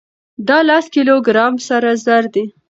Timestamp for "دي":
2.33-2.43